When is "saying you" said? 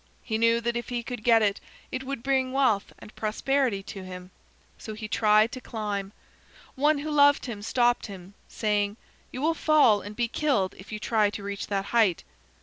8.49-9.43